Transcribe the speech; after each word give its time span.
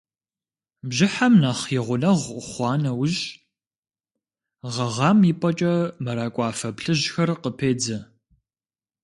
Бжьыхьэм 0.87 1.33
нэхъ 1.41 1.65
и 1.75 1.79
гъунэгъу 1.85 2.41
хъуа 2.49 2.73
нэужь, 2.83 3.21
гъэгъам 4.73 5.19
и 5.31 5.33
пӀэкӀэ 5.39 5.73
мэракӀуафэ 6.03 6.69
плъыжьхэр 6.77 7.29
къыпедзэ. 7.41 7.97